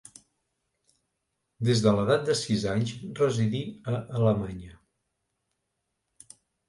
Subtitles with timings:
[1.67, 3.61] Des de l'edat de sis anys residí
[3.93, 4.75] a Alemanya.